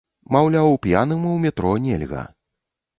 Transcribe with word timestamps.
Маўляў, 0.35 0.79
п'яным 0.87 1.29
у 1.35 1.37
метро 1.47 1.77
нельга. 1.87 2.29